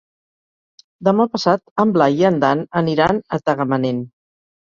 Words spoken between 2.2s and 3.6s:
i en Dan aniran a